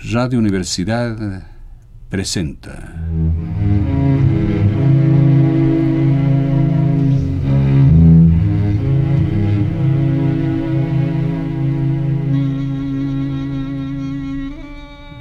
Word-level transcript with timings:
Radio 0.00 0.38
Universidad 0.38 1.42
presenta. 2.08 2.94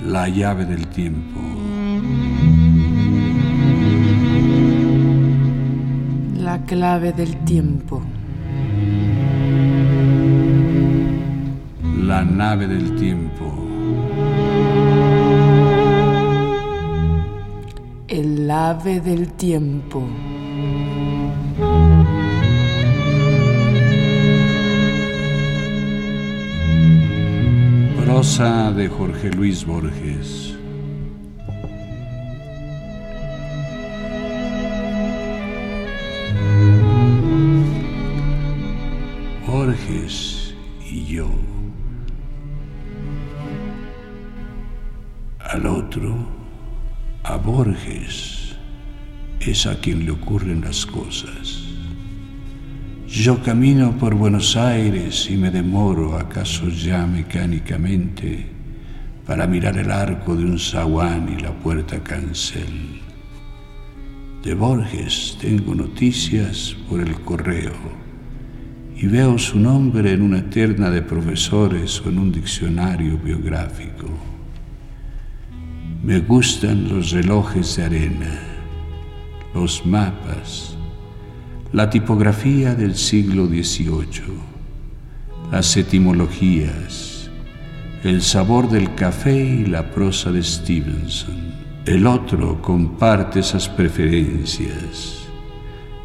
La 0.06 0.28
llave 0.28 0.66
del 0.66 0.88
tiempo. 0.90 1.40
La 6.36 6.62
clave 6.66 7.14
del 7.14 7.36
tiempo. 7.46 8.04
La 12.04 12.24
nave 12.24 12.68
del 12.68 12.94
tiempo. 12.94 13.37
El 18.48 18.52
ave 18.52 19.02
del 19.02 19.34
tiempo. 19.34 20.08
Prosa 28.06 28.72
de 28.72 28.88
Jorge 28.88 29.32
Luis 29.32 29.66
Borges. 29.66 30.56
Borges 39.46 40.56
y 40.90 41.04
yo. 41.04 41.28
Al 45.40 45.66
otro, 45.66 46.16
a 47.26 47.36
Borges, 47.36 48.37
es 49.58 49.66
a 49.66 49.80
quien 49.80 50.06
le 50.06 50.12
ocurren 50.12 50.62
las 50.62 50.86
cosas. 50.86 51.64
Yo 53.08 53.42
camino 53.42 53.98
por 53.98 54.14
Buenos 54.14 54.56
Aires 54.56 55.28
y 55.32 55.36
me 55.36 55.50
demoro, 55.50 56.16
acaso 56.16 56.70
ya 56.70 57.08
mecánicamente, 57.08 58.46
para 59.26 59.48
mirar 59.48 59.76
el 59.80 59.90
arco 59.90 60.36
de 60.36 60.46
un 60.46 60.60
zaguán 60.60 61.36
y 61.36 61.42
la 61.42 61.52
puerta 61.54 61.98
cancel. 62.04 63.02
De 64.44 64.54
Borges 64.54 65.40
tengo 65.42 65.74
noticias 65.74 66.76
por 66.88 67.00
el 67.00 67.16
correo 67.22 67.74
y 68.96 69.08
veo 69.08 69.40
su 69.40 69.60
nombre 69.60 70.12
en 70.12 70.22
una 70.22 70.48
terna 70.52 70.92
de 70.92 71.02
profesores 71.02 72.00
o 72.02 72.10
en 72.10 72.20
un 72.20 72.32
diccionario 72.32 73.18
biográfico. 73.18 74.08
Me 76.04 76.20
gustan 76.20 76.88
los 76.90 77.10
relojes 77.10 77.76
de 77.78 77.84
arena, 77.86 78.57
los 79.54 79.86
mapas, 79.86 80.78
la 81.74 81.90
tipografía 81.90 82.76
del 82.76 82.96
siglo 82.96 83.48
XVIII, 83.48 84.40
las 85.52 85.76
etimologías, 85.78 87.30
el 88.04 88.22
sabor 88.22 88.70
del 88.70 88.94
café 88.96 89.36
y 89.36 89.66
la 89.66 89.92
prosa 89.92 90.32
de 90.32 90.44
Stevenson. 90.44 91.36
El 91.86 92.06
otro 92.06 92.62
comparte 92.62 93.40
esas 93.40 93.68
preferencias, 93.70 95.28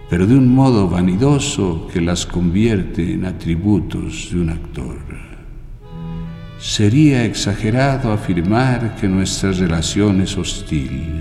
pero 0.08 0.26
de 0.26 0.36
un 0.36 0.54
modo 0.54 0.88
vanidoso 0.88 1.88
que 1.92 2.00
las 2.00 2.24
convierte 2.24 3.12
en 3.12 3.24
atributos 3.24 4.30
de 4.32 4.40
un 4.40 4.50
actor. 4.50 4.98
Sería 6.58 7.24
exagerado 7.24 8.12
afirmar 8.12 8.94
que 8.94 9.08
nuestra 9.08 9.50
relación 9.50 10.20
es 10.20 10.38
hostil. 10.38 11.20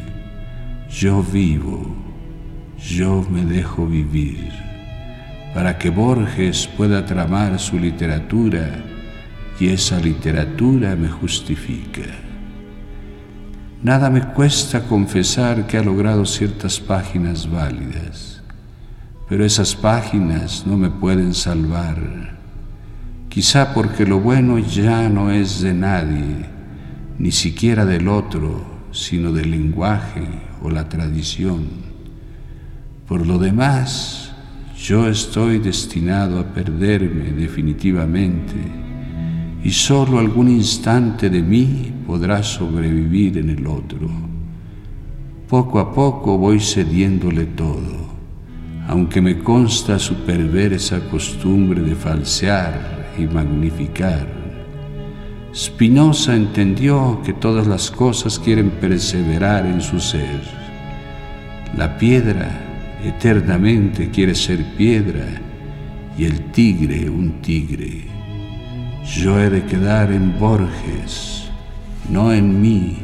Yo 0.88 1.24
vivo, 1.24 1.96
yo 2.84 3.26
me 3.30 3.46
dejo 3.46 3.86
vivir, 3.86 4.52
para 5.54 5.78
que 5.78 5.90
Borges 5.90 6.68
pueda 6.78 7.06
tramar 7.06 7.60
su 7.60 7.78
literatura 7.78 8.84
y 9.60 9.70
esa 9.70 10.00
literatura 10.00 10.96
me 10.96 11.08
justifica. 11.08 12.02
Nada 13.84 14.10
me 14.10 14.22
cuesta 14.22 14.84
confesar 14.84 15.68
que 15.68 15.78
ha 15.78 15.84
logrado 15.84 16.26
ciertas 16.26 16.80
páginas 16.80 17.50
válidas, 17.50 18.42
pero 19.28 19.46
esas 19.46 19.76
páginas 19.76 20.66
no 20.66 20.78
me 20.78 20.90
pueden 20.90 21.34
salvar 21.34 22.32
quizá 23.32 23.74
porque 23.74 24.06
lo 24.06 24.20
bueno 24.20 24.60
ya 24.60 25.08
no 25.08 25.32
es 25.32 25.62
de 25.62 25.74
nadie, 25.74 26.46
ni 27.18 27.32
siquiera 27.32 27.86
del 27.86 28.10
otro, 28.10 28.62
sino 28.92 29.32
del 29.32 29.52
lenguaje 29.52 30.28
o 30.62 30.70
la 30.70 30.90
tradición. 30.90 31.91
Por 33.12 33.28
lo 33.28 33.38
demás, 33.38 34.32
yo 34.82 35.10
estoy 35.10 35.60
destinado 35.60 36.40
a 36.40 36.46
perderme 36.46 37.34
definitivamente 37.34 38.56
y 39.62 39.70
solo 39.70 40.18
algún 40.18 40.48
instante 40.48 41.30
de 41.30 41.42
mí 41.42 41.92
podrá 42.08 42.42
sobrevivir 42.42 43.38
en 43.40 43.50
el 43.50 43.68
otro. 43.68 44.08
Poco 45.50 45.80
a 45.80 45.94
poco 45.94 46.38
voy 46.38 46.62
cediéndole 46.62 47.48
todo, 47.48 48.14
aunque 48.88 49.22
me 49.22 49.40
consta 49.40 50.00
su 50.00 50.16
perversa 50.24 51.02
costumbre 51.10 51.82
de 51.82 51.96
falsear 51.96 53.12
y 53.18 53.24
magnificar. 53.24 54.26
Spinoza 55.54 56.34
entendió 56.34 57.20
que 57.26 57.34
todas 57.34 57.68
las 57.68 57.92
cosas 57.92 58.40
quieren 58.40 58.70
perseverar 58.70 59.66
en 59.66 59.82
su 59.82 60.00
ser. 60.00 60.40
La 61.76 61.98
piedra 61.98 62.71
eternamente 63.04 64.10
quiere 64.10 64.36
ser 64.36 64.64
piedra 64.78 65.26
y 66.18 66.26
el 66.26 66.52
tigre 66.52 67.10
un 67.10 67.42
tigre. 67.42 68.06
Yo 69.04 69.40
he 69.40 69.50
de 69.50 69.64
quedar 69.66 70.12
en 70.12 70.38
Borges, 70.40 71.50
no 72.10 72.32
en 72.32 72.62
mí, 72.62 72.98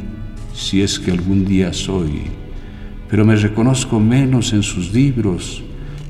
si 0.54 0.82
es 0.82 1.00
que 1.00 1.12
algún 1.12 1.46
día 1.46 1.74
soy, 1.74 2.24
pero 3.10 3.26
me 3.26 3.36
reconozco 3.36 4.00
menos 4.00 4.54
en 4.54 4.64
sus 4.64 4.94
libros 4.94 5.64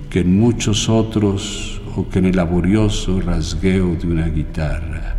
que 0.09 0.21
en 0.21 0.39
muchos 0.39 0.89
otros 0.89 1.77
que 2.05 2.19
en 2.19 2.25
el 2.25 2.35
laborioso 2.35 3.19
rasgueo 3.21 3.95
de 3.95 4.07
una 4.07 4.27
guitarra. 4.27 5.15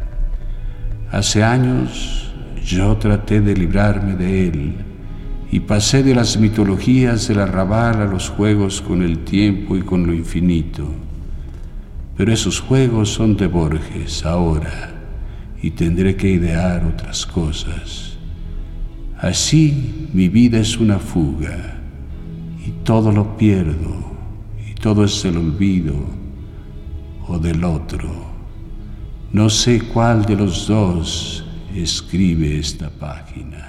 Hace 1.11 1.43
años 1.43 2.33
yo 2.65 2.97
traté 2.97 3.41
de 3.41 3.55
librarme 3.55 4.15
de 4.15 4.49
él 4.49 4.75
y 5.51 5.61
pasé 5.61 6.03
de 6.03 6.15
las 6.15 6.39
mitologías 6.39 7.29
del 7.29 7.41
arrabal 7.41 8.03
a 8.03 8.05
los 8.05 8.29
juegos 8.29 8.83
con 8.83 9.03
el 9.03 9.25
tiempo 9.25 9.77
y 9.77 9.83
con 9.83 10.07
lo 10.07 10.13
infinito. 10.13 10.87
Pero 12.17 12.33
esos 12.33 12.61
juegos 12.61 13.11
son 13.13 13.37
de 13.37 13.47
Borges 13.47 14.27
ahora 14.27 14.95
y 15.63 15.71
tendré 15.71 16.17
que 16.17 16.29
idear 16.29 16.85
otras 16.85 17.25
cosas. 17.25 18.17
Así 19.19 20.09
mi 20.13 20.29
vida 20.29 20.59
es 20.59 20.77
una 20.79 20.99
fuga 20.99 21.81
y 22.67 22.71
todo 22.85 23.11
lo 23.11 23.37
pierdo 23.37 24.17
y 24.69 24.75
todo 24.75 25.05
es 25.05 25.25
el 25.25 25.39
olvido 25.39 25.95
o 27.27 27.39
del 27.39 27.65
otro. 27.65 28.11
No 29.33 29.51
sé 29.51 29.81
cuál 29.81 30.25
de 30.25 30.37
los 30.37 30.67
dos 30.69 31.45
escribe 31.75 32.59
esta 32.59 32.91
página. 32.91 33.68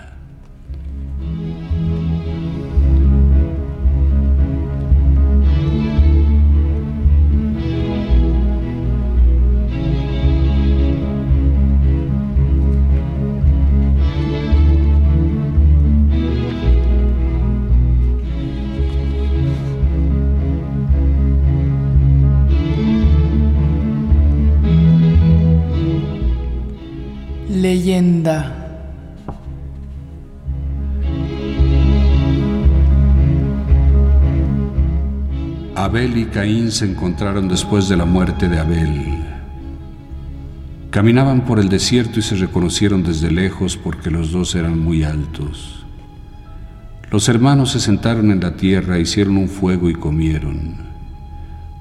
Abel 35.75 36.17
y 36.17 36.25
Caín 36.25 36.71
se 36.71 36.85
encontraron 36.85 37.47
después 37.47 37.87
de 37.87 37.95
la 37.95 38.05
muerte 38.05 38.49
de 38.49 38.59
Abel. 38.59 39.23
Caminaban 40.91 41.45
por 41.45 41.59
el 41.59 41.69
desierto 41.69 42.19
y 42.19 42.21
se 42.21 42.35
reconocieron 42.35 43.01
desde 43.01 43.31
lejos 43.31 43.77
porque 43.77 44.11
los 44.11 44.31
dos 44.31 44.55
eran 44.55 44.77
muy 44.77 45.03
altos. 45.03 45.85
Los 47.11 47.29
hermanos 47.29 47.71
se 47.71 47.79
sentaron 47.79 48.29
en 48.29 48.41
la 48.41 48.57
tierra, 48.57 48.99
hicieron 48.99 49.37
un 49.37 49.47
fuego 49.47 49.89
y 49.89 49.93
comieron. 49.93 50.75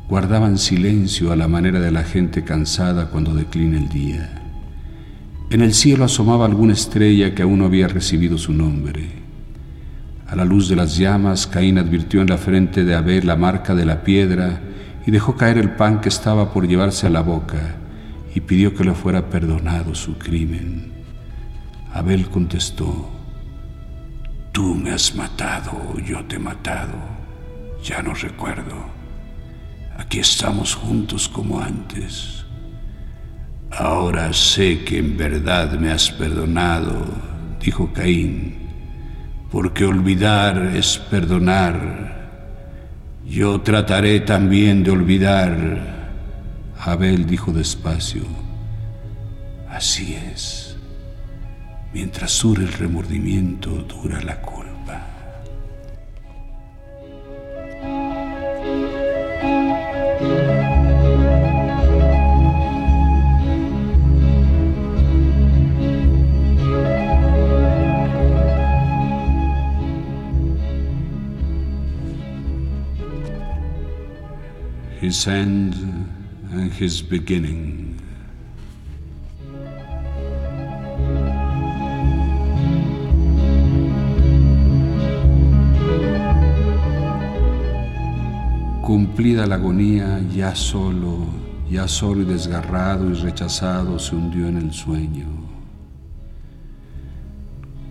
Guardaban 0.09 0.59
silencio 0.59 1.33
a 1.33 1.37
la 1.37 1.49
manera 1.49 1.81
de 1.81 1.91
la 1.91 2.05
gente 2.05 2.45
cansada 2.45 3.11
cuando 3.11 3.35
declina 3.35 3.79
el 3.79 3.89
día. 3.89 4.38
En 5.51 5.63
el 5.63 5.73
cielo 5.73 6.05
asomaba 6.05 6.45
alguna 6.45 6.75
estrella 6.75 7.35
que 7.35 7.43
aún 7.43 7.61
no 7.61 7.65
había 7.65 7.89
recibido 7.89 8.37
su 8.37 8.53
nombre. 8.53 9.09
A 10.27 10.37
la 10.37 10.45
luz 10.45 10.69
de 10.69 10.77
las 10.77 10.99
llamas, 10.99 11.47
Caín 11.47 11.79
advirtió 11.79 12.21
en 12.21 12.29
la 12.29 12.37
frente 12.37 12.85
de 12.85 12.95
Abel 12.95 13.27
la 13.27 13.37
marca 13.37 13.75
de 13.75 13.87
la 13.87 14.03
piedra 14.03 14.61
y 15.07 15.11
dejó 15.11 15.37
caer 15.37 15.57
el 15.57 15.71
pan 15.71 16.03
que 16.03 16.11
estaba 16.11 16.53
por 16.53 16.69
llevarse 16.69 17.07
a 17.07 17.11
la 17.11 17.23
boca 17.23 17.77
y 18.35 18.41
pidió 18.41 18.75
que 18.75 18.85
le 18.85 18.93
fuera 18.93 19.31
perdonado 19.31 19.95
su 19.95 20.19
crimen. 20.19 20.93
Abel 21.95 22.29
contestó, 22.29 23.09
Tú 24.53 24.75
me 24.75 24.91
has 24.91 25.15
matado, 25.15 25.99
yo 26.01 26.23
te 26.27 26.37
he 26.37 26.39
matado, 26.39 26.99
ya 27.83 28.03
no 28.03 28.13
recuerdo. 28.13 28.85
Aquí 29.97 30.19
estamos 30.19 30.75
juntos 30.75 31.27
como 31.27 31.59
antes. 31.59 32.38
Ahora 33.71 34.33
sé 34.33 34.83
que 34.85 34.99
en 34.99 35.17
verdad 35.17 35.79
me 35.79 35.91
has 35.91 36.11
perdonado, 36.11 37.07
dijo 37.61 37.93
Caín, 37.93 38.55
porque 39.51 39.85
olvidar 39.85 40.73
es 40.75 40.99
perdonar. 40.99 42.17
Yo 43.27 43.61
trataré 43.61 44.21
también 44.21 44.83
de 44.83 44.91
olvidar. 44.91 45.99
Abel 46.81 47.27
dijo 47.27 47.53
despacio, 47.53 48.23
así 49.69 50.15
es. 50.33 50.77
Mientras 51.93 52.41
dure 52.43 52.65
el 52.65 52.73
remordimiento, 52.73 53.71
dura 53.83 54.21
la 54.23 54.41
culpa. 54.41 54.68
His 75.09 75.27
end 75.27 75.75
and 76.53 76.71
his 76.71 77.01
beginning. 77.01 77.97
Cumplida 88.83 89.47
la 89.47 89.55
agonía, 89.55 90.21
ya 90.35 90.55
solo, 90.55 91.25
ya 91.71 91.89
solo 91.89 92.21
y 92.21 92.25
desgarrado 92.27 93.11
y 93.11 93.15
rechazado, 93.15 93.99
se 93.99 94.15
hundió 94.15 94.47
en 94.47 94.59
el 94.59 94.73
sueño. 94.75 95.27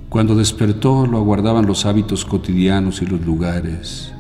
Cuando 0.10 0.36
despertó 0.36 1.08
lo 1.08 1.18
aguardaban 1.18 1.66
los 1.66 1.88
hábitos 1.88 2.26
cotidianos 2.26 3.02
y 3.02 3.08
los 3.08 3.22
lugares 3.22 4.14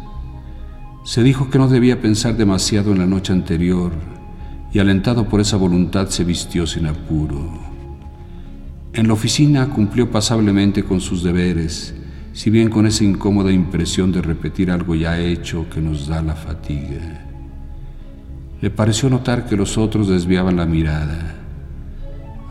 se 1.08 1.24
dijo 1.24 1.50
que 1.50 1.58
no 1.58 1.70
debía 1.70 2.02
pensar 2.02 2.36
demasiado 2.36 2.92
en 2.92 3.00
la 3.00 3.06
noche 3.06 3.32
anterior 3.32 3.94
y 4.74 4.80
alentado 4.80 5.30
por 5.30 5.40
esa 5.40 5.56
voluntad 5.56 6.10
se 6.10 6.26
vistió 6.26 6.68
sin 6.68 6.86
apuro. 6.86 7.50
En 8.92 9.08
la 9.08 9.14
oficina 9.14 9.70
cumplió 9.70 10.12
pasablemente 10.12 10.84
con 10.84 11.00
sus 11.00 11.24
deberes, 11.24 11.96
si 12.34 12.50
bien 12.50 12.70
con 12.70 12.86
esa 12.86 13.06
incómoda 13.06 13.54
impresión 13.54 14.12
de 14.12 14.22
repetir 14.22 14.70
algo 14.70 14.96
ya 14.96 15.18
hecho 15.18 15.70
que 15.70 15.80
nos 15.80 16.08
da 16.08 16.22
la 16.22 16.36
fatiga. 16.36 17.26
Le 18.60 18.70
pareció 18.70 19.10
notar 19.10 19.46
que 19.46 19.56
los 19.56 19.78
otros 19.78 20.10
desviaban 20.10 20.58
la 20.58 20.66
mirada. 20.66 21.36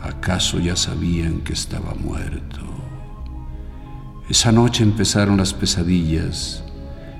¿Acaso 0.01 0.57
ya 0.57 0.75
sabían 0.75 1.41
que 1.41 1.53
estaba 1.53 1.93
muerto? 1.93 2.61
Esa 4.27 4.51
noche 4.51 4.81
empezaron 4.81 5.37
las 5.37 5.53
pesadillas 5.53 6.63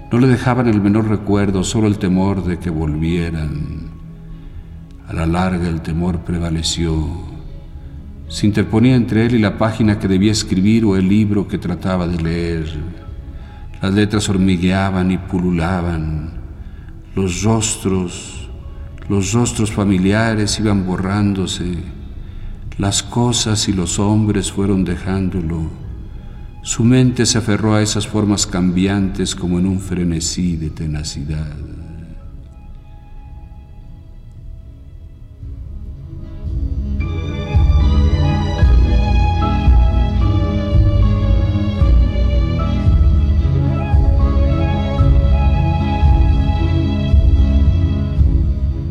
no 0.10 0.20
le 0.20 0.28
dejaban 0.28 0.68
el 0.68 0.82
menor 0.82 1.10
recuerdo, 1.10 1.66
solo 1.66 1.88
el 1.88 1.98
temor 1.98 2.46
de 2.46 2.60
que 2.60 2.70
volvieran. 2.70 3.90
A 5.08 5.14
la 5.14 5.26
larga 5.26 5.68
el 5.68 5.82
temor 5.82 6.20
prevaleció. 6.20 6.96
Se 8.30 8.46
interponía 8.46 8.96
entre 8.96 9.26
él 9.26 9.36
y 9.36 9.40
la 9.40 9.58
página 9.58 10.00
que 10.00 10.08
debía 10.08 10.32
escribir 10.32 10.86
o 10.86 10.96
el 10.96 11.10
libro 11.10 11.48
que 11.48 11.58
trataba 11.58 12.08
de 12.08 12.22
leer. 12.22 12.74
Las 13.82 13.94
letras 13.94 14.30
hormigueaban 14.30 15.12
y 15.12 15.18
pululaban. 15.18 16.32
Los 17.14 17.44
rostros, 17.44 18.50
los 19.10 19.34
rostros 19.34 19.72
familiares 19.72 20.58
iban 20.60 20.86
borrándose. 20.86 21.80
Las 22.78 23.04
cosas 23.04 23.68
y 23.68 23.74
los 23.74 24.00
hombres 24.00 24.52
fueron 24.54 24.86
dejándolo 24.86 25.87
su 26.68 26.84
mente 26.84 27.26
se 27.26 27.38
aferró 27.38 27.76
a 27.76 27.82
esas 27.82 28.06
formas 28.06 28.46
cambiantes 28.46 29.36
como 29.36 29.58
en 29.58 29.68
un 29.68 29.80
frenesí 29.80 30.58
de 30.58 30.70
tenacidad. 30.70 31.56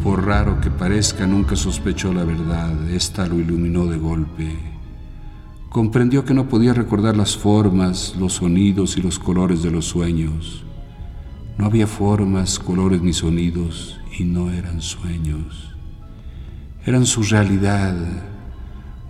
Por 0.02 0.24
raro 0.24 0.62
que 0.62 0.70
parezca, 0.70 1.26
nunca 1.26 1.56
sospechó 1.56 2.14
la 2.14 2.24
verdad. 2.24 2.88
Esta 2.88 3.26
lo 3.26 3.38
iluminó 3.38 3.84
de 3.84 3.98
golpe 3.98 4.75
comprendió 5.76 6.24
que 6.24 6.32
no 6.32 6.48
podía 6.48 6.72
recordar 6.72 7.18
las 7.18 7.36
formas, 7.36 8.14
los 8.18 8.32
sonidos 8.32 8.96
y 8.96 9.02
los 9.02 9.18
colores 9.18 9.62
de 9.62 9.70
los 9.70 9.84
sueños. 9.84 10.64
No 11.58 11.66
había 11.66 11.86
formas, 11.86 12.58
colores 12.58 13.02
ni 13.02 13.12
sonidos 13.12 14.00
y 14.18 14.24
no 14.24 14.50
eran 14.50 14.80
sueños. 14.80 15.74
Eran 16.86 17.04
su 17.04 17.22
realidad, 17.24 17.94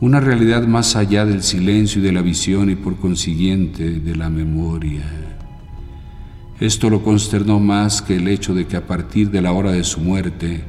una 0.00 0.18
realidad 0.18 0.66
más 0.66 0.96
allá 0.96 1.24
del 1.24 1.44
silencio 1.44 2.02
y 2.02 2.04
de 2.04 2.10
la 2.10 2.20
visión 2.20 2.68
y 2.68 2.74
por 2.74 2.96
consiguiente 2.96 4.00
de 4.00 4.16
la 4.16 4.28
memoria. 4.28 5.04
Esto 6.58 6.90
lo 6.90 7.04
consternó 7.04 7.60
más 7.60 8.02
que 8.02 8.16
el 8.16 8.26
hecho 8.26 8.54
de 8.54 8.66
que 8.66 8.76
a 8.76 8.88
partir 8.88 9.30
de 9.30 9.40
la 9.40 9.52
hora 9.52 9.70
de 9.70 9.84
su 9.84 10.00
muerte 10.00 10.64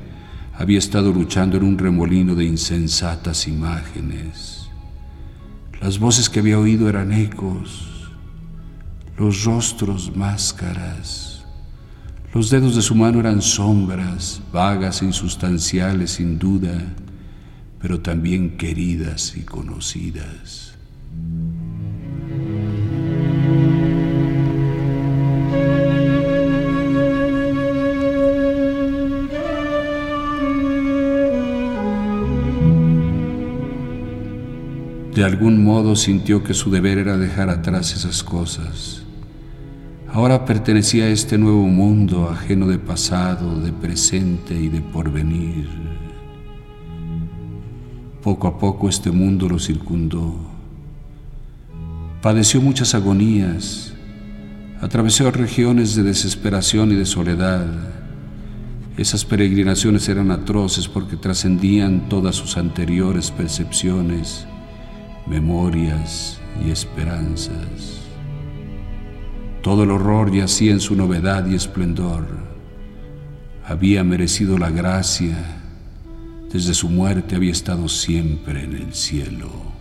había 0.53 0.77
estado 0.77 1.11
luchando 1.11 1.57
en 1.57 1.63
un 1.63 1.79
remolino 1.79 2.35
de 2.35 2.45
insensatas 2.45 3.47
imágenes. 3.47 4.56
Las 5.81 5.99
voces 5.99 6.29
que 6.29 6.39
había 6.39 6.57
oído 6.57 6.89
eran 6.89 7.11
ecos, 7.11 8.11
los 9.17 9.43
rostros 9.43 10.15
máscaras, 10.15 11.45
los 12.33 12.49
dedos 12.49 12.75
de 12.75 12.81
su 12.81 12.95
mano 12.95 13.19
eran 13.19 13.41
sombras, 13.41 14.41
vagas 14.51 15.01
insustanciales 15.01 16.11
sin 16.11 16.39
duda, 16.39 16.93
pero 17.79 18.01
también 18.01 18.57
queridas 18.57 19.37
y 19.37 19.41
conocidas. 19.41 20.66
De 35.17 35.23
algún 35.23 35.63
modo 35.63 35.95
sintió 35.95 36.43
que 36.43 36.53
su 36.53 36.69
deber 36.69 36.99
era 36.99 37.17
dejar 37.17 37.49
atrás 37.49 37.91
esas 37.95 38.21
cosas. 38.21 39.01
Ahora 40.13 40.45
pertenecía 40.45 41.05
a 41.05 41.09
este 41.09 41.39
nuevo 41.39 41.65
mundo 41.67 42.29
ajeno 42.29 42.67
de 42.67 42.77
pasado, 42.77 43.59
de 43.59 43.73
presente 43.73 44.53
y 44.53 44.67
de 44.67 44.79
porvenir. 44.79 45.69
Poco 48.21 48.47
a 48.47 48.59
poco 48.59 48.89
este 48.89 49.09
mundo 49.09 49.49
lo 49.49 49.57
circundó. 49.57 50.35
Padeció 52.21 52.61
muchas 52.61 52.93
agonías, 52.93 53.93
atravesó 54.81 55.31
regiones 55.31 55.95
de 55.95 56.03
desesperación 56.03 56.91
y 56.91 56.95
de 56.95 57.07
soledad. 57.07 57.65
Esas 58.97 59.25
peregrinaciones 59.25 60.07
eran 60.09 60.29
atroces 60.29 60.87
porque 60.87 61.15
trascendían 61.15 62.07
todas 62.07 62.35
sus 62.35 62.55
anteriores 62.55 63.31
percepciones 63.31 64.45
memorias 65.27 66.39
y 66.65 66.71
esperanzas. 66.71 68.01
Todo 69.61 69.83
el 69.83 69.91
horror 69.91 70.31
yacía 70.31 70.71
en 70.71 70.79
su 70.79 70.95
novedad 70.95 71.45
y 71.47 71.55
esplendor. 71.55 72.25
Había 73.65 74.03
merecido 74.03 74.57
la 74.57 74.69
gracia, 74.69 75.61
desde 76.51 76.73
su 76.73 76.89
muerte 76.89 77.35
había 77.35 77.51
estado 77.51 77.89
siempre 77.89 78.63
en 78.63 78.75
el 78.75 78.93
cielo. 78.93 79.76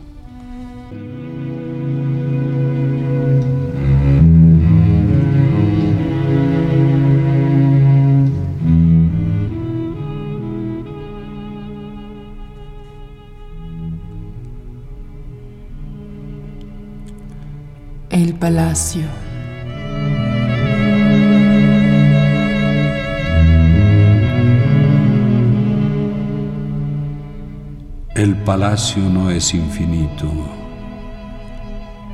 Palacio. 18.47 19.03
El 28.15 28.37
palacio 28.45 29.03
no 29.03 29.33
es 29.33 29.53
infinito. 29.53 30.31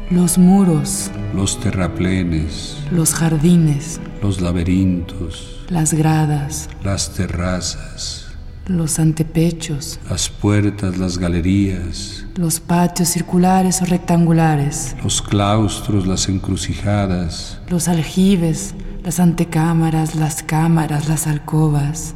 Los 0.08 0.38
muros, 0.38 1.10
Los 1.34 1.60
terraplenes, 1.60 2.78
los 2.90 3.12
jardines, 3.12 4.00
los 4.22 4.40
laberintos, 4.40 5.66
las 5.68 5.92
gradas, 5.92 6.70
las 6.82 7.12
terrazas, 7.12 8.31
los 8.66 8.98
antepechos, 8.98 9.98
las 10.08 10.28
puertas, 10.28 10.96
las 10.96 11.18
galerías, 11.18 12.24
los 12.36 12.60
patios 12.60 13.08
circulares 13.08 13.82
o 13.82 13.84
rectangulares, 13.84 14.94
los 15.02 15.20
claustros, 15.20 16.06
las 16.06 16.28
encrucijadas, 16.28 17.58
los 17.68 17.88
aljibes, 17.88 18.74
las 19.02 19.18
antecámaras, 19.18 20.14
las 20.14 20.42
cámaras, 20.42 21.08
las 21.08 21.26
alcobas, 21.26 22.14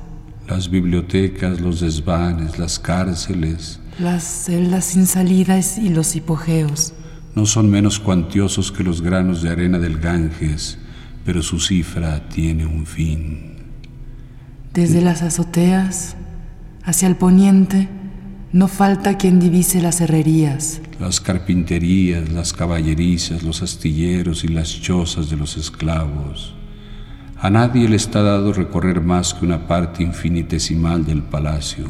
las 0.48 0.70
bibliotecas, 0.70 1.60
los 1.60 1.80
desvanes, 1.80 2.58
las 2.58 2.78
cárceles, 2.78 3.80
las 3.98 4.22
celdas 4.22 4.84
sin 4.84 5.06
salidas 5.06 5.78
y 5.78 5.88
los 5.88 6.14
hipogeos. 6.14 6.92
no 7.34 7.44
son 7.44 7.68
menos 7.68 7.98
cuantiosos 7.98 8.70
que 8.70 8.84
los 8.84 9.02
granos 9.02 9.42
de 9.42 9.50
arena 9.50 9.78
del 9.78 9.98
Ganges, 9.98 10.78
pero 11.24 11.42
su 11.42 11.58
cifra 11.58 12.28
tiene 12.28 12.64
un 12.64 12.86
fin. 12.86 13.56
Desde 14.72 15.00
las 15.00 15.22
azoteas 15.22 16.16
hacia 16.86 17.08
el 17.08 17.16
poniente 17.16 17.88
no 18.52 18.68
falta 18.68 19.18
quien 19.18 19.38
divise 19.38 19.82
las 19.82 20.00
herrerías, 20.00 20.80
Las 20.98 21.20
carpinterías, 21.20 22.30
las 22.30 22.54
caballerizas, 22.54 23.42
los 23.42 23.60
astilleros 23.60 24.44
y 24.44 24.48
las 24.48 24.80
chozas 24.80 25.28
de 25.28 25.36
los 25.36 25.58
esclavos. 25.58 26.54
A 27.38 27.50
nadie 27.50 27.86
le 27.86 27.96
está 27.96 28.22
dado 28.22 28.54
recorrer 28.54 29.02
más 29.02 29.34
que 29.34 29.44
una 29.44 29.66
parte 29.66 30.02
infinitesimal 30.02 31.04
del 31.04 31.22
palacio. 31.22 31.84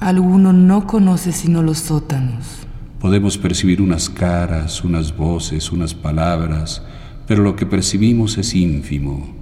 alguno 0.00 0.52
no 0.52 0.86
conoce 0.86 1.32
sino 1.32 1.62
los 1.62 1.78
sótanos. 1.78 2.66
Podemos 3.00 3.38
percibir 3.38 3.80
unas 3.80 4.10
caras, 4.10 4.84
unas 4.84 5.16
voces, 5.16 5.72
unas 5.72 5.94
palabras, 5.94 6.82
pero 7.26 7.42
lo 7.42 7.56
que 7.56 7.64
percibimos 7.64 8.36
es 8.36 8.54
ínfimo. 8.54 9.34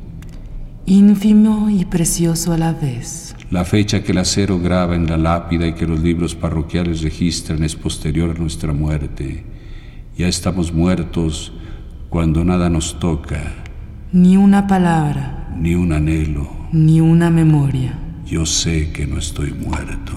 ínfimo 0.87 1.69
y 1.69 1.85
precioso 1.85 2.53
a 2.53 2.59
la 2.59 2.73
vez. 2.73 3.35
La 3.51 3.65
fecha 3.65 4.03
que 4.03 4.13
el 4.13 4.19
acero 4.19 4.59
graba 4.59 4.95
en 4.95 5.07
la 5.07 5.17
lápida 5.17 5.67
y 5.67 5.73
que 5.73 5.87
los 5.87 6.01
libros 6.01 6.35
parroquiales 6.35 7.03
registran 7.03 7.63
es 7.63 7.75
posterior 7.77 8.35
a 8.37 8.39
nuestra 8.39 8.73
muerte. 8.75 9.45
Ya 10.19 10.29
estamos 10.29 10.73
muertos 10.73 11.53
cuando 12.11 12.45
nada 12.45 12.69
nos 12.69 12.99
toca, 12.99 13.41
Ni 14.13 14.37
una 14.37 14.67
palabra, 14.67 15.49
ni 15.59 15.75
un 15.75 15.93
anhelo. 15.93 16.49
ni 16.73 17.01
una 17.01 17.31
memoria. 17.31 17.99
Yo 18.27 18.45
sé 18.45 18.91
que 18.93 19.07
no 19.07 19.19
estoy 19.19 19.53
muerto. 19.53 20.13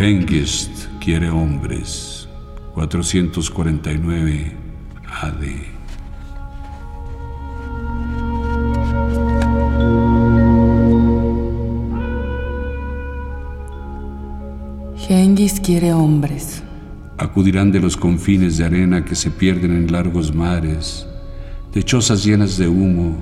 Hengist 0.00 0.86
quiere 1.00 1.28
hombres. 1.28 2.28
449 2.72 4.52
AD. 5.04 5.42
Genghis 14.98 15.58
quiere 15.58 15.92
hombres. 15.92 16.62
Acudirán 17.16 17.72
de 17.72 17.80
los 17.80 17.96
confines 17.96 18.56
de 18.56 18.66
arena 18.66 19.04
que 19.04 19.16
se 19.16 19.32
pierden 19.32 19.72
en 19.72 19.90
largos 19.90 20.32
mares, 20.32 21.08
de 21.74 21.82
chozas 21.82 22.24
llenas 22.24 22.56
de 22.56 22.68
humo, 22.68 23.16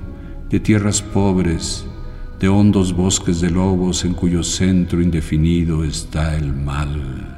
de 0.51 0.61
tierras 0.61 1.01
pobres, 1.01 1.87
de 2.39 2.49
hondos 2.49 2.93
bosques 2.93 3.41
de 3.41 3.51
lobos 3.51 4.05
en 4.05 4.13
cuyo 4.13 4.43
centro 4.43 5.01
indefinido 5.01 5.85
está 5.85 6.37
el 6.37 6.53
mal. 6.53 7.33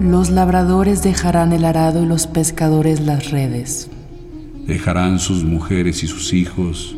Los 0.00 0.30
labradores 0.30 1.02
dejarán 1.02 1.52
el 1.52 1.64
arado 1.64 2.02
y 2.02 2.06
los 2.06 2.26
pescadores 2.26 3.00
las 3.00 3.30
redes. 3.30 3.88
Dejarán 4.66 5.18
sus 5.18 5.42
mujeres 5.42 6.04
y 6.04 6.06
sus 6.06 6.32
hijos, 6.34 6.94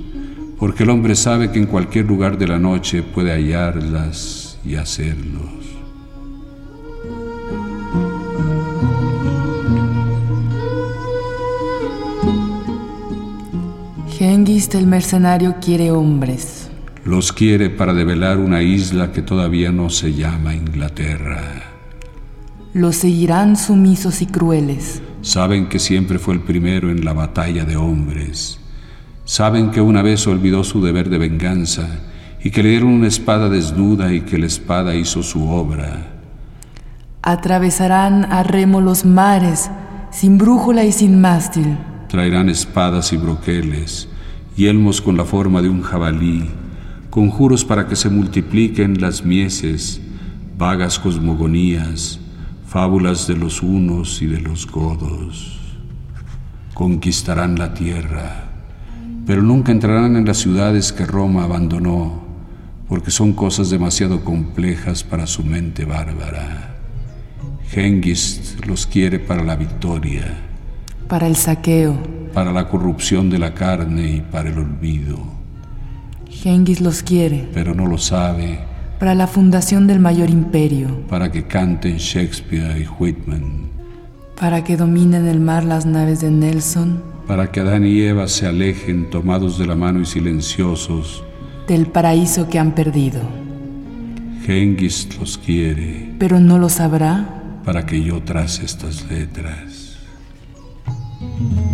porque 0.59 0.83
el 0.83 0.91
hombre 0.91 1.15
sabe 1.15 1.53
que 1.53 1.59
en 1.59 1.67
cualquier 1.67 2.07
lugar 2.07 2.37
de 2.37 2.49
la 2.49 2.59
noche 2.59 3.03
puede 3.03 3.33
hallarlas 3.33 4.59
y 4.65 4.75
hacerlos. 4.75 5.64
Genghis 14.45 14.69
el 14.75 14.87
mercenario 14.87 15.57
quiere 15.59 15.91
hombres. 15.91 16.69
Los 17.07 17.33
quiere 17.33 17.71
para 17.71 17.95
develar 17.95 18.37
una 18.37 18.61
isla 18.61 19.11
que 19.11 19.23
todavía 19.23 19.73
no 19.73 19.89
se 19.89 20.13
llama 20.13 20.55
Inglaterra. 20.55 21.63
Los 22.75 22.97
seguirán 22.97 23.57
sumisos 23.57 24.21
y 24.21 24.27
crueles. 24.27 25.01
Saben 25.23 25.67
que 25.71 25.79
siempre 25.79 26.19
fue 26.19 26.35
el 26.35 26.41
primero 26.41 26.91
en 26.91 27.07
la 27.07 27.15
batalla 27.15 27.65
de 27.65 27.77
hombres. 27.77 28.61
Saben 29.25 29.71
que 29.71 29.81
una 29.81 30.03
vez 30.03 30.27
olvidó 30.27 30.63
su 30.63 30.83
deber 30.85 31.09
de 31.09 31.17
venganza 31.17 31.89
y 32.43 32.51
que 32.51 32.63
le 32.63 32.69
dieron 32.69 32.91
una 32.91 33.09
espada 33.09 33.49
desnuda 33.49 34.13
y 34.13 34.23
que 34.23 34.37
la 34.37 34.47
espada 34.47 34.95
hizo 34.95 35.23
su 35.23 35.49
obra. 35.49 36.21
Atravesarán 37.23 38.31
a 38.31 38.43
remo 38.43 38.83
los 38.83 39.07
mares, 39.07 39.71
sin 40.11 40.37
brújula 40.37 40.85
y 40.85 40.93
sin 40.93 41.19
mástil. 41.23 41.79
Traerán 42.09 42.51
espadas 42.51 43.15
y 43.15 43.17
broqueles, 43.17 44.09
yelmos 44.57 45.01
con 45.01 45.17
la 45.17 45.25
forma 45.25 45.63
de 45.63 45.69
un 45.69 45.83
jabalí, 45.83 46.45
conjuros 47.11 47.65
para 47.65 47.89
que 47.89 47.97
se 47.97 48.09
multipliquen 48.09 49.01
las 49.01 49.25
mieses, 49.25 50.01
vagas 50.57 50.99
cosmogonías, 50.99 52.21
fábulas 52.67 53.27
de 53.27 53.37
los 53.37 53.63
unos 53.63 54.23
y 54.23 54.27
de 54.27 54.41
los 54.41 54.67
godos. 54.67 55.61
Conquistarán 56.75 57.59
la 57.59 57.75
tierra, 57.75 58.51
pero 59.27 59.43
nunca 59.43 59.73
entrarán 59.73 60.17
en 60.17 60.25
las 60.25 60.39
ciudades 60.39 60.93
que 60.93 61.07
Roma 61.07 61.45
abandonó, 61.45 62.25
porque 62.89 63.11
son 63.11 63.33
cosas 63.33 63.71
demasiado 63.71 64.25
complejas 64.25 65.05
para 65.05 65.27
su 65.27 65.45
mente 65.45 65.85
bárbara. 65.85 66.77
Genghis 67.71 68.57
los 68.67 68.87
quiere 68.87 69.19
para 69.19 69.43
la 69.43 69.57
victoria, 69.57 70.54
Para 71.09 71.27
el 71.27 71.37
saqueo, 71.37 71.97
para 72.33 72.53
la 72.53 72.69
corrupción 72.69 73.31
de 73.31 73.39
la 73.39 73.55
carne 73.55 74.17
y 74.17 74.21
para 74.21 74.49
el 74.51 74.59
olvido, 74.59 75.19
Genghis 76.29 76.81
los 76.81 77.03
quiere. 77.03 77.49
pero 77.55 77.75
no 77.75 77.87
lo 77.87 77.99
sabe 77.99 78.59
Para 78.99 79.15
la 79.15 79.27
fundación 79.27 79.87
del 79.87 80.01
mayor 80.01 80.31
imperio. 80.31 80.89
para 81.09 81.31
que 81.31 81.45
canten 81.47 81.97
Shakespeare 81.99 82.81
y 82.81 82.87
Whitman, 82.99 83.69
Para 84.41 84.65
que 84.65 84.77
dominen 84.77 85.27
el 85.29 85.41
mar 85.41 85.65
las 85.65 85.85
naves 85.87 86.21
de 86.21 86.31
Nelson. 86.31 87.03
para 87.29 87.51
que 87.53 87.61
Adán 87.61 87.87
y 87.87 88.01
Eva 88.01 88.27
se 88.29 88.47
alejen 88.47 89.11
tomados 89.11 89.59
de 89.59 89.67
la 89.67 89.75
mano 89.77 90.01
y 90.01 90.07
silenciosos. 90.07 91.23
Del 91.69 91.87
paraíso 91.87 92.49
que 92.49 92.59
han 92.59 92.73
perdido. 92.75 93.21
Genghis 94.45 95.09
los 95.19 95.39
quiere 95.39 96.13
Pero 96.19 96.39
no 96.41 96.59
lo 96.59 96.69
sabrá 96.69 97.41
para 97.65 97.87
que 97.87 98.03
yo 98.03 98.23
trace 98.23 98.65
estas 98.65 99.09
letras. 99.11 99.84
Mm-hmm. 101.25 101.74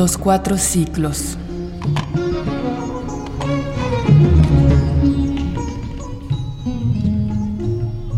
Los 0.00 0.16
cuatro 0.16 0.56
ciclos. 0.56 1.36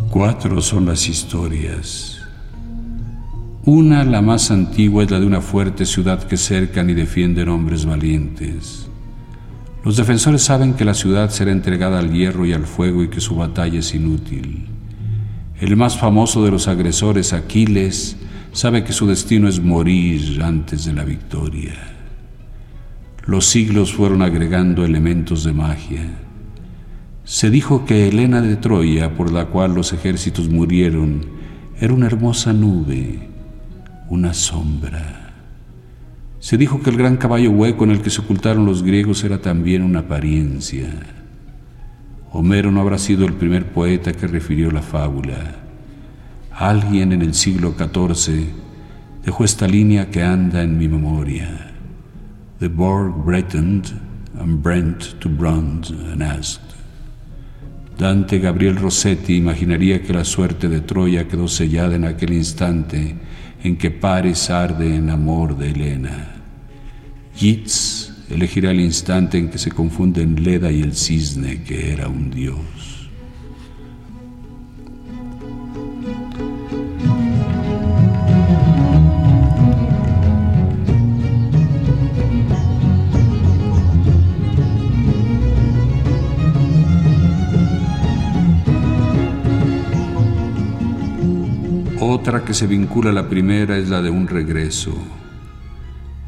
Cuatro 0.09 0.61
son 0.61 0.87
las 0.87 1.09
historias. 1.09 2.19
Una, 3.65 4.05
la 4.05 4.23
más 4.23 4.53
antigua, 4.53 5.03
es 5.03 5.11
la 5.11 5.19
de 5.19 5.27
una 5.27 5.41
fuerte 5.41 5.85
ciudad 5.85 6.23
que 6.23 6.37
cercan 6.37 6.89
y 6.89 6.95
defienden 6.95 7.49
hombres 7.49 7.85
valientes. 7.85 8.87
Los 9.85 9.97
defensores 9.97 10.43
saben 10.43 10.75
que 10.75 10.85
la 10.85 10.95
ciudad 10.95 11.31
será 11.31 11.51
entregada 11.51 11.99
al 11.99 12.13
hierro 12.13 12.47
y 12.47 12.53
al 12.53 12.65
fuego 12.65 13.03
y 13.03 13.09
que 13.09 13.21
su 13.21 13.35
batalla 13.35 13.81
es 13.81 13.93
inútil. 13.93 14.69
El 15.61 15.77
más 15.77 15.99
famoso 15.99 16.45
de 16.45 16.53
los 16.53 16.69
agresores, 16.69 17.33
Aquiles, 17.33 18.19
sabe 18.53 18.85
que 18.85 18.93
su 18.93 19.07
destino 19.07 19.49
es 19.49 19.61
morir 19.61 20.43
antes 20.43 20.85
de 20.85 20.93
la 20.93 21.05
victoria. 21.05 21.75
Los 23.25 23.47
siglos 23.47 23.95
fueron 23.95 24.23
agregando 24.23 24.85
elementos 24.85 25.45
de 25.45 25.53
magia. 25.53 26.03
Se 27.25 27.51
dijo 27.51 27.85
que 27.87 28.09
Helena 28.09 28.43
de 28.43 28.57
Troya, 28.57 29.15
por 29.15 29.33
la 29.33 29.47
cual 29.47 29.75
los 29.75 29.93
ejércitos 29.93 30.49
murieron, 30.49 31.25
era 31.81 31.95
una 31.95 32.07
hermosa 32.07 32.53
nube, 32.53 33.29
una 34.09 34.35
sombra. 34.35 35.35
Se 36.41 36.59
dijo 36.59 36.83
que 36.83 36.91
el 36.91 36.97
gran 36.97 37.17
caballo 37.17 37.53
hueco 37.53 37.85
en 37.85 37.93
el 37.93 38.03
que 38.03 38.11
se 38.11 38.21
ocultaron 38.21 38.67
los 38.67 38.83
griegos 38.83 39.23
era 39.25 39.41
también 39.41 39.83
una 39.83 40.01
apariencia. 40.01 40.91
Homero 42.33 42.71
no 42.73 42.81
habrá 42.81 42.99
sido 42.99 43.25
el 43.25 43.35
primer 43.35 43.67
poeta 43.67 44.13
que 44.13 44.27
refirió 44.27 44.71
la 44.71 44.83
fábula. 44.83 45.62
Alguien 46.57 47.13
en 47.13 47.23
el 47.23 47.35
siglo 47.35 47.75
XIV 47.77 48.47
dejó 49.25 49.45
esta 49.45 49.67
línea 49.67 50.11
que 50.11 50.23
anda 50.23 50.63
en 50.63 50.77
mi 50.77 50.89
memoria. 50.89 51.73
The 52.59 52.69
Borg 52.69 53.25
Bretoned 53.25 53.87
and 54.39 54.63
Brent 54.63 55.19
to 55.21 55.29
bronze 55.29 55.91
and 55.91 56.23
asked. 56.23 56.73
Dante 57.99 58.39
Gabriel 58.39 58.77
Rossetti 58.77 59.37
imaginaría 59.37 60.03
que 60.03 60.13
la 60.13 60.25
suerte 60.25 60.69
de 60.69 60.81
Troya 60.81 61.29
quedó 61.29 61.47
sellada 61.49 61.95
en 61.95 62.05
aquel 62.05 62.33
instante 62.33 63.17
en 63.63 63.77
que 63.77 63.91
Paris 63.91 64.51
arde 64.51 64.97
en 64.97 65.11
amor 65.11 65.57
de 65.57 65.71
Helena. 65.71 66.35
Yeats 67.39 68.13
elegirá 68.31 68.71
el 68.71 68.81
instante 68.81 69.39
en 69.39 69.51
que 69.51 69.59
se 69.59 69.71
confunden 69.71 70.43
Leda 70.43 70.71
y 70.71 70.83
el 70.83 70.95
cisne 70.95 71.63
que 71.63 71.93
era 71.93 72.09
un 72.09 72.31
dios. 72.31 72.92
Otra 92.23 92.45
que 92.45 92.55
se 92.55 92.69
vincula 92.69 93.11
a 93.11 93.13
la 93.13 93.29
primera 93.29 93.77
es 93.77 93.89
la 93.89 94.01
de 94.01 94.09
un 94.09 94.29
regreso. 94.29 94.95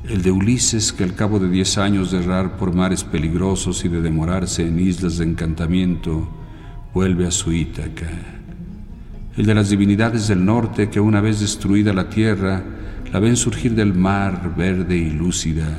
El 0.02 0.22
de 0.22 0.32
Ulises 0.32 0.92
que 0.92 1.04
al 1.04 1.14
cabo 1.14 1.38
de 1.38 1.48
diez 1.48 1.78
años 1.78 2.10
de 2.10 2.18
errar 2.18 2.56
por 2.56 2.74
mares 2.74 3.04
peligrosos 3.04 3.84
y 3.84 3.88
de 3.88 4.02
demorarse 4.02 4.66
en 4.66 4.80
islas 4.80 5.18
de 5.18 5.24
encantamiento, 5.24 6.28
vuelve 6.92 7.28
a 7.28 7.30
su 7.30 7.52
Ítaca. 7.52 8.10
El 9.36 9.46
de 9.46 9.54
las 9.54 9.70
divinidades 9.70 10.26
del 10.26 10.44
norte 10.44 10.90
que 10.90 10.98
una 10.98 11.20
vez 11.20 11.38
destruida 11.38 11.92
la 11.92 12.08
tierra, 12.08 12.64
la 13.12 13.20
ven 13.20 13.36
surgir 13.36 13.76
del 13.76 13.94
mar 13.94 14.52
verde 14.56 14.96
y 14.96 15.10
lúcida 15.10 15.78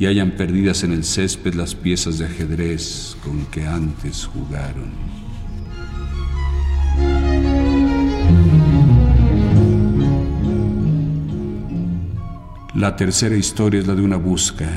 y 0.00 0.06
hayan 0.06 0.32
perdidas 0.32 0.82
en 0.82 0.90
el 0.90 1.04
césped 1.04 1.54
las 1.54 1.76
piezas 1.76 2.18
de 2.18 2.24
ajedrez 2.24 3.16
con 3.22 3.46
que 3.46 3.64
antes 3.64 4.26
jugaron. 4.26 5.13
La 12.74 12.96
tercera 12.96 13.36
historia 13.36 13.80
es 13.80 13.86
la 13.86 13.94
de 13.94 14.02
una 14.02 14.16
busca. 14.16 14.68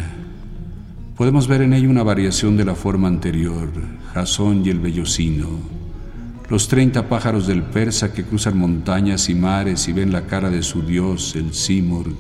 Podemos 1.15 1.47
ver 1.47 1.63
en 1.63 1.73
ella 1.73 1.89
una 1.89 2.03
variación 2.03 2.55
de 2.55 2.63
la 2.63 2.75
forma 2.75 3.07
anterior, 3.07 3.71
Jasón 4.13 4.63
y 4.63 4.69
el 4.69 4.79
Bellocino, 4.79 5.47
los 6.47 6.67
treinta 6.67 7.10
pájaros 7.10 7.47
del 7.47 7.63
persa 7.63 8.13
que 8.13 8.23
cruzan 8.23 8.55
montañas 8.55 9.29
y 9.29 9.33
mares 9.33 9.88
y 9.88 9.93
ven 9.93 10.12
la 10.12 10.27
cara 10.27 10.51
de 10.51 10.62
su 10.62 10.83
dios, 10.83 11.36
el 11.36 11.55
Simurg, 11.55 12.15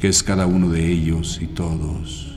que 0.00 0.08
es 0.08 0.24
cada 0.24 0.46
uno 0.46 0.68
de 0.68 0.90
ellos 0.90 1.38
y 1.40 1.46
todos. 1.46 2.34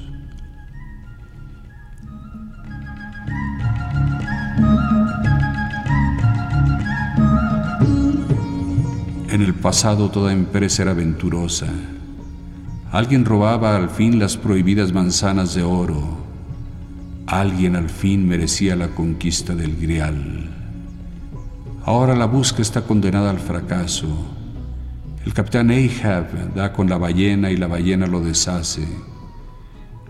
En 9.32 9.42
el 9.42 9.56
pasado 9.56 10.12
toda 10.12 10.32
empresa 10.32 10.84
era 10.84 10.92
aventurosa 10.92 11.68
Alguien 12.92 13.24
robaba 13.24 13.78
al 13.78 13.90
fin 13.90 14.20
las 14.20 14.36
prohibidas 14.36 14.92
manzanas 14.92 15.56
de 15.56 15.64
oro. 15.64 16.18
Alguien 17.26 17.78
al 17.78 17.90
fin 17.90 18.28
merecía 18.28 18.76
la 18.76 18.90
conquista 18.90 19.56
del 19.56 19.78
grial. 19.78 20.50
Ahora 21.86 22.16
la 22.16 22.26
busca 22.26 22.62
está 22.62 22.82
condenada 22.82 23.30
al 23.30 23.40
fracaso. 23.40 24.10
El 25.26 25.34
capitán 25.34 25.72
Ahab 25.72 26.54
da 26.54 26.74
con 26.74 26.90
la 26.90 26.98
ballena 26.98 27.50
y 27.50 27.56
la 27.56 27.68
ballena 27.68 28.08
lo 28.08 28.20
deshace. 28.20 28.86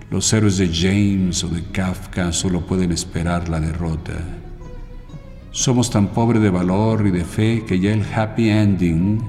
Los 0.09 0.33
héroes 0.33 0.57
de 0.57 0.67
James 0.73 1.43
o 1.43 1.49
de 1.49 1.61
Kafka 1.65 2.33
solo 2.33 2.61
pueden 2.61 2.91
esperar 2.91 3.47
la 3.47 3.59
derrota. 3.59 4.13
Somos 5.51 5.91
tan 5.91 6.07
pobres 6.07 6.41
de 6.41 6.49
valor 6.49 7.05
y 7.05 7.11
de 7.11 7.25
fe 7.25 7.63
que 7.63 7.79
ya 7.79 7.93
el 7.93 8.03
happy 8.11 8.49
ending 8.49 9.21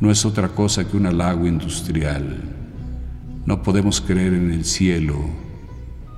no 0.00 0.10
es 0.10 0.24
otra 0.24 0.48
cosa 0.48 0.88
que 0.88 0.96
un 0.96 1.04
halago 1.04 1.46
industrial. 1.46 2.63
No 3.46 3.62
podemos 3.62 4.00
creer 4.00 4.32
en 4.32 4.50
el 4.50 4.64
cielo, 4.64 5.16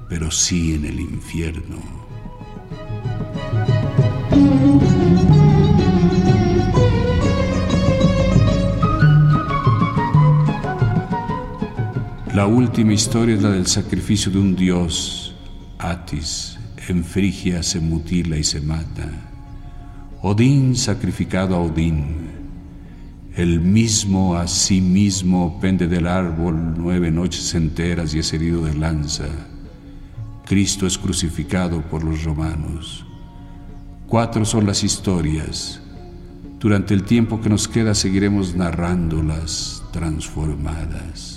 pero 0.09 0.31
sí 0.31 0.75
en 0.75 0.85
el 0.85 1.01
infierno. 1.01 1.79
La 12.33 12.47
última 12.47 12.93
historia 12.93 13.35
es 13.35 13.43
la 13.43 13.51
del 13.51 13.67
sacrificio 13.67 14.31
de 14.31 14.39
un 14.39 14.55
dios, 14.55 15.35
Atis. 15.79 16.59
En 16.87 17.03
Frigia 17.03 17.65
se 17.65 17.81
mutila 17.81 18.37
y 18.37 18.45
se 18.45 18.61
mata. 18.61 19.11
Odín 20.23 20.77
sacrificado 20.77 21.57
a 21.57 21.61
Odín 21.61 22.46
el 23.37 23.61
mismo 23.61 24.35
a 24.37 24.47
sí 24.47 24.81
mismo 24.81 25.61
pende 25.61 25.87
del 25.87 26.07
árbol 26.07 26.73
nueve 26.75 27.11
noches 27.11 27.55
enteras 27.55 28.15
y 28.15 28.21
es 28.21 28.33
herido 28.33 28.65
de 28.65 28.73
lanza. 28.73 29.27
Cristo 30.47 30.87
es 30.87 30.97
crucificado 30.97 31.83
por 31.83 32.03
los 32.03 32.25
romanos. 32.25 33.05
Cuatro 34.07 34.47
son 34.47 34.65
las 34.65 34.83
historias. 34.83 35.83
Durante 36.59 36.95
el 36.95 37.03
tiempo 37.03 37.43
que 37.43 37.51
nos 37.51 37.69
queda 37.69 37.95
seguiremos 37.95 38.57
narrándolas 38.57 39.83
transformadas. 39.93 41.36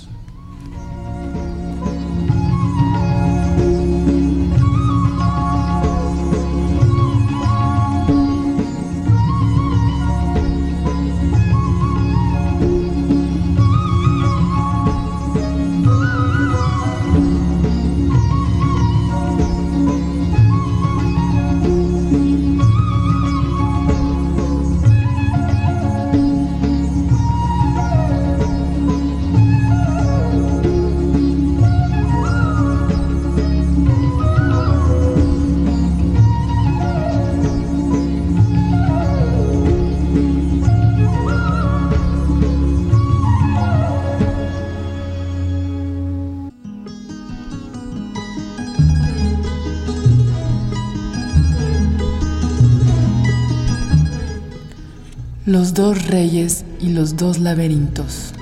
Los 55.59 55.73
dos 55.73 56.07
reyes 56.07 56.63
y 56.79 56.93
los 56.93 57.17
dos 57.17 57.37
laberintos. 57.37 58.33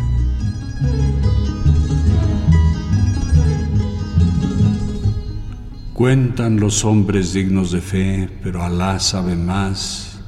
Cuentan 5.94 6.60
los 6.60 6.86
hombres 6.86 7.34
dignos 7.34 7.72
de 7.72 7.82
fe, 7.82 8.30
pero 8.44 8.62
Alá 8.62 9.00
sabe 9.00 9.36
más, 9.36 10.20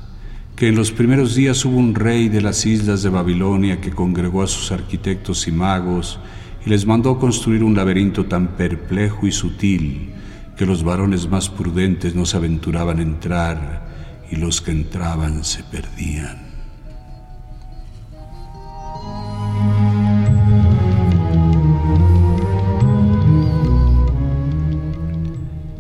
que 0.56 0.70
en 0.70 0.76
los 0.76 0.92
primeros 0.92 1.36
días 1.36 1.64
hubo 1.64 1.78
un 1.78 1.94
rey 1.94 2.28
de 2.28 2.42
las 2.42 2.66
islas 2.66 3.04
de 3.04 3.10
Babilonia 3.10 3.80
que 3.80 3.92
congregó 3.92 4.42
a 4.42 4.48
sus 4.48 4.72
arquitectos 4.72 5.48
y 5.48 5.52
magos 5.52 6.20
y 6.66 6.72
les 6.72 6.88
mandó 6.88 7.20
construir 7.20 7.64
un 7.64 7.76
laberinto 7.76 8.26
tan 8.26 8.58
perplejo 8.58 9.28
y 9.28 9.32
sutil 9.32 10.10
que 10.58 10.66
los 10.66 10.84
varones 10.84 11.30
más 11.30 11.50
prudentes 11.50 12.16
no 12.16 12.26
se 12.26 12.38
aventuraban 12.38 12.98
a 12.98 13.04
entrar 13.04 14.26
y 14.32 14.38
los 14.38 14.60
que 14.60 14.72
entraban 14.72 15.44
se 15.44 15.62
perdían. 15.66 16.49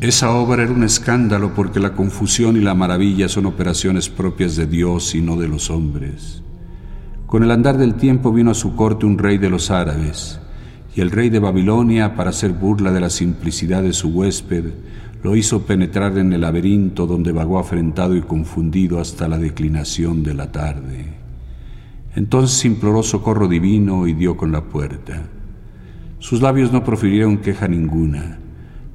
Esa 0.01 0.33
obra 0.33 0.63
era 0.63 0.71
un 0.71 0.85
escándalo 0.85 1.53
porque 1.53 1.81
la 1.81 1.91
confusión 1.91 2.55
y 2.55 2.61
la 2.61 2.73
maravilla 2.73 3.27
son 3.27 3.45
operaciones 3.45 4.07
propias 4.07 4.55
de 4.55 4.65
Dios 4.65 5.13
y 5.13 5.21
no 5.21 5.35
de 5.35 5.49
los 5.49 5.69
hombres. 5.69 6.41
Con 7.25 7.43
el 7.43 7.51
andar 7.51 7.77
del 7.77 7.95
tiempo 7.95 8.31
vino 8.31 8.51
a 8.51 8.53
su 8.53 8.77
corte 8.77 9.05
un 9.05 9.17
rey 9.17 9.37
de 9.37 9.49
los 9.49 9.71
árabes, 9.71 10.39
y 10.95 11.01
el 11.01 11.11
rey 11.11 11.29
de 11.29 11.39
Babilonia, 11.39 12.15
para 12.15 12.29
hacer 12.29 12.53
burla 12.53 12.93
de 12.93 13.01
la 13.01 13.09
simplicidad 13.09 13.83
de 13.83 13.91
su 13.91 14.07
huésped, 14.07 14.71
lo 15.21 15.35
hizo 15.35 15.63
penetrar 15.63 16.17
en 16.17 16.31
el 16.31 16.41
laberinto 16.41 17.05
donde 17.05 17.33
vagó 17.33 17.59
afrentado 17.59 18.15
y 18.15 18.21
confundido 18.21 19.01
hasta 19.01 19.27
la 19.27 19.37
declinación 19.37 20.23
de 20.23 20.33
la 20.33 20.49
tarde. 20.49 21.13
Entonces 22.15 22.63
imploró 22.63 23.03
socorro 23.03 23.49
divino 23.49 24.07
y 24.07 24.13
dio 24.13 24.37
con 24.37 24.53
la 24.53 24.63
puerta. 24.63 25.23
Sus 26.19 26.41
labios 26.41 26.71
no 26.71 26.85
profirieron 26.85 27.39
queja 27.39 27.67
ninguna 27.67 28.39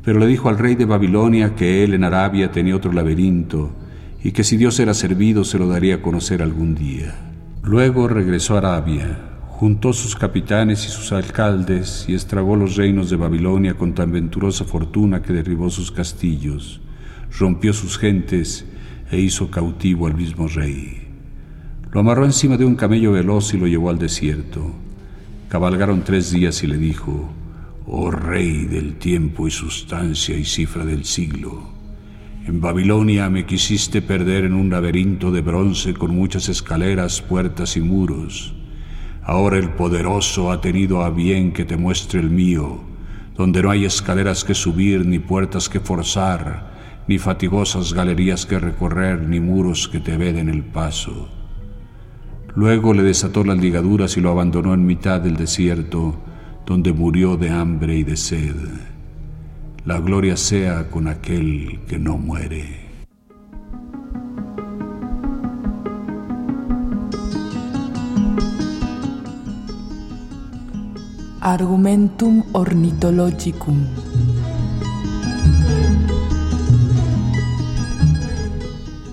pero 0.04 0.18
le 0.18 0.26
dijo 0.26 0.48
al 0.48 0.58
rey 0.58 0.74
de 0.74 0.84
Babilonia 0.84 1.54
que 1.54 1.82
él 1.82 1.94
en 1.94 2.04
Arabia 2.04 2.52
tenía 2.52 2.76
otro 2.76 2.92
laberinto 2.92 3.72
y 4.22 4.32
que 4.32 4.44
si 4.44 4.56
Dios 4.56 4.78
era 4.78 4.94
servido 4.94 5.44
se 5.44 5.58
lo 5.58 5.66
daría 5.66 5.96
a 5.96 6.02
conocer 6.02 6.42
algún 6.42 6.74
día. 6.74 7.14
Luego 7.62 8.08
regresó 8.08 8.54
a 8.54 8.58
Arabia, 8.58 9.18
juntó 9.48 9.92
sus 9.92 10.14
capitanes 10.14 10.86
y 10.86 10.90
sus 10.90 11.12
alcaldes 11.12 12.04
y 12.08 12.14
estragó 12.14 12.56
los 12.56 12.76
reinos 12.76 13.08
de 13.08 13.16
Babilonia 13.16 13.74
con 13.74 13.94
tan 13.94 14.12
venturosa 14.12 14.64
fortuna 14.64 15.22
que 15.22 15.32
derribó 15.32 15.70
sus 15.70 15.90
castillos, 15.90 16.80
rompió 17.38 17.72
sus 17.72 17.96
gentes 17.96 18.66
e 19.10 19.18
hizo 19.18 19.50
cautivo 19.50 20.06
al 20.06 20.14
mismo 20.14 20.48
rey. 20.48 21.08
Lo 21.92 22.00
amarró 22.00 22.24
encima 22.24 22.56
de 22.56 22.64
un 22.64 22.74
camello 22.74 23.12
veloz 23.12 23.54
y 23.54 23.58
lo 23.58 23.66
llevó 23.66 23.88
al 23.88 23.98
desierto. 23.98 24.74
Cabalgaron 25.48 26.02
tres 26.02 26.30
días 26.30 26.62
y 26.64 26.66
le 26.66 26.76
dijo, 26.76 27.30
oh 27.86 28.10
rey 28.10 28.64
del 28.64 28.96
tiempo 28.96 29.46
y 29.46 29.50
sustancia 29.50 30.36
y 30.36 30.44
cifra 30.44 30.84
del 30.84 31.04
siglo. 31.04 31.74
En 32.46 32.60
Babilonia 32.60 33.30
me 33.30 33.46
quisiste 33.46 34.02
perder 34.02 34.44
en 34.44 34.54
un 34.54 34.70
laberinto 34.70 35.30
de 35.30 35.40
bronce 35.40 35.94
con 35.94 36.14
muchas 36.14 36.48
escaleras, 36.48 37.22
puertas 37.22 37.76
y 37.76 37.80
muros. 37.80 38.54
Ahora 39.22 39.56
el 39.56 39.70
poderoso 39.70 40.50
ha 40.50 40.60
tenido 40.60 41.02
a 41.02 41.10
bien 41.10 41.52
que 41.52 41.64
te 41.64 41.76
muestre 41.76 42.20
el 42.20 42.30
mío, 42.30 42.80
donde 43.36 43.62
no 43.62 43.70
hay 43.70 43.86
escaleras 43.86 44.44
que 44.44 44.54
subir, 44.54 45.06
ni 45.06 45.18
puertas 45.18 45.68
que 45.68 45.80
forzar, 45.80 46.74
ni 47.08 47.18
fatigosas 47.18 47.94
galerías 47.94 48.44
que 48.44 48.58
recorrer, 48.58 49.22
ni 49.22 49.40
muros 49.40 49.88
que 49.88 50.00
te 50.00 50.16
veden 50.16 50.48
el 50.48 50.62
paso. 50.62 51.28
Luego 52.54 52.94
le 52.94 53.02
desató 53.02 53.42
las 53.42 53.58
ligaduras 53.58 54.16
y 54.16 54.20
lo 54.20 54.30
abandonó 54.30 54.74
en 54.74 54.86
mitad 54.86 55.20
del 55.20 55.36
desierto, 55.36 56.14
donde 56.66 56.92
murió 56.92 57.36
de 57.36 57.50
hambre 57.50 57.96
y 57.96 58.04
de 58.04 58.16
sed. 58.16 58.56
La 59.84 60.00
gloria 60.00 60.36
sea 60.36 60.90
con 60.90 61.08
aquel 61.08 61.80
que 61.86 61.98
no 61.98 62.16
muere. 62.16 62.84
Argumentum 71.40 72.42
ornitologicum. 72.52 73.86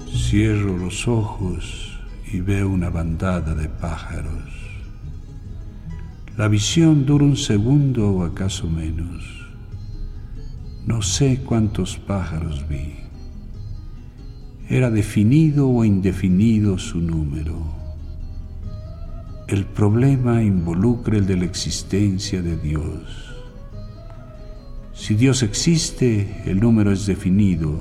Cierro 0.10 0.78
los 0.78 1.10
ojos 1.10 2.00
y 2.32 2.40
veo 2.40 2.70
una 2.70 2.90
bandada 2.90 3.54
de 3.54 3.68
pájaros. 3.68 4.70
La 6.38 6.48
visión 6.48 7.06
dura 7.06 7.26
un 7.26 7.36
segundo 7.36 8.10
o 8.10 8.24
acaso 8.24 8.70
menos. 8.70 9.50
No 10.86 11.02
sé 11.02 11.41
cuántos 11.46 11.98
pájaros 11.98 12.65
vi. 12.70 12.96
Era 14.70 14.89
definido 14.89 15.70
o 15.70 15.84
indefinido 15.84 16.78
su 16.78 17.00
número. 17.00 17.58
El 19.50 19.65
problema 19.65 20.41
involucra 20.41 21.17
el 21.17 21.28
de 21.28 21.36
la 21.36 21.44
existencia 21.44 22.41
de 22.41 22.56
Dios. 22.56 23.36
Si 24.94 25.15
Dios 25.15 25.44
existe, 25.44 26.44
el 26.46 26.62
número 26.62 26.94
es 26.94 27.06
definido, 27.06 27.78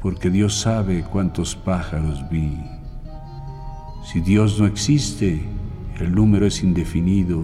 porque 0.00 0.30
Dios 0.30 0.54
sabe 0.60 1.04
cuántos 1.10 1.56
pájaros 1.56 2.22
vi. 2.30 2.56
Si 4.04 4.20
Dios 4.20 4.60
no 4.60 4.66
existe, 4.66 5.57
el 6.00 6.14
número 6.14 6.46
es 6.46 6.62
indefinido 6.62 7.42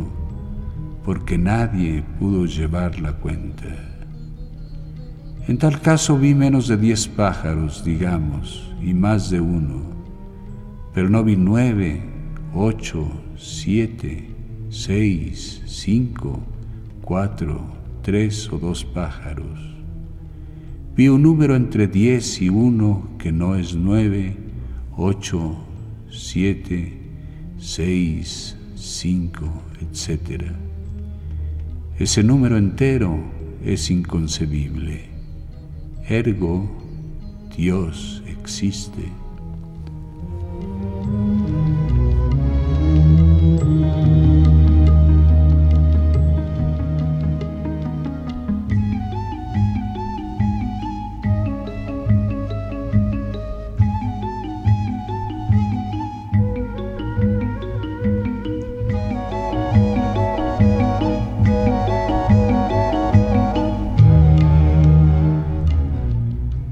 porque 1.04 1.36
nadie 1.36 2.02
pudo 2.18 2.46
llevar 2.46 3.00
la 3.00 3.12
cuenta. 3.12 3.66
En 5.46 5.58
tal 5.58 5.80
caso 5.80 6.18
vi 6.18 6.34
menos 6.34 6.68
de 6.68 6.76
diez 6.76 7.06
pájaros, 7.06 7.84
digamos, 7.84 8.74
y 8.80 8.94
más 8.94 9.28
de 9.28 9.40
uno, 9.40 9.82
pero 10.94 11.10
no 11.10 11.22
vi 11.22 11.36
nueve, 11.36 12.02
ocho, 12.54 13.06
siete, 13.36 14.30
seis, 14.70 15.62
cinco, 15.66 16.40
cuatro, 17.02 17.62
tres 18.02 18.50
o 18.50 18.58
dos 18.58 18.84
pájaros. 18.84 19.74
Vi 20.96 21.08
un 21.08 21.22
número 21.22 21.56
entre 21.56 21.88
diez 21.88 22.40
y 22.40 22.48
uno 22.48 23.08
que 23.18 23.32
no 23.32 23.56
es 23.56 23.74
nueve, 23.74 24.36
ocho, 24.96 25.56
siete, 26.08 27.03
seis, 27.64 28.54
cinco, 28.76 29.50
etc. 29.80 30.44
Ese 31.98 32.22
número 32.22 32.58
entero 32.58 33.18
es 33.64 33.90
inconcebible. 33.90 35.06
Ergo, 36.06 36.70
Dios 37.56 38.22
existe. 38.28 39.23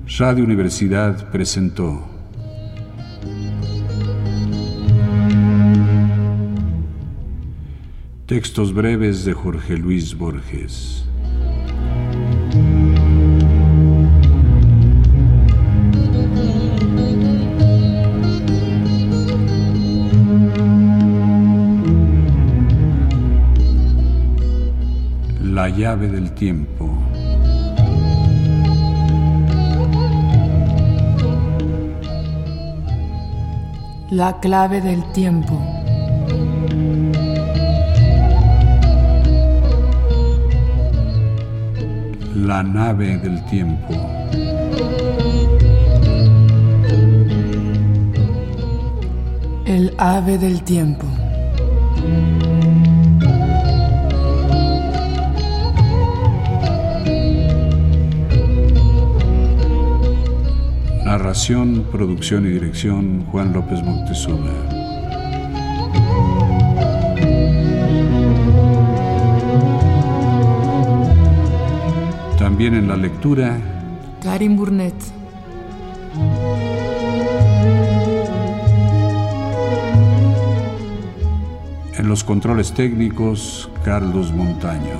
Radio 0.08 0.44
Universidad 0.44 1.30
presentó 1.30 2.02
Textos 8.26 8.74
breves 8.74 9.24
de 9.24 9.32
Jorge 9.32 9.76
Luis 9.76 10.16
Borges. 10.16 11.04
La 25.42 25.68
llave 25.68 26.08
del 26.08 26.32
tiempo. 26.32 26.81
La 34.14 34.38
clave 34.40 34.82
del 34.82 35.02
tiempo. 35.12 35.58
La 42.34 42.62
nave 42.62 43.16
del 43.16 43.42
tiempo. 43.46 43.94
El 49.64 49.94
ave 49.96 50.36
del 50.36 50.62
tiempo. 50.62 51.06
Narración, 61.12 61.84
producción 61.92 62.46
y 62.46 62.48
dirección 62.48 63.26
Juan 63.26 63.52
López 63.52 63.82
Moctezuma. 63.82 64.50
También 72.38 72.72
en 72.76 72.88
la 72.88 72.96
lectura, 72.96 73.58
Karim 74.22 74.56
Burnett. 74.56 74.94
En 81.98 82.08
los 82.08 82.24
controles 82.24 82.72
técnicos, 82.72 83.68
Carlos 83.84 84.32
Montaño. 84.32 84.96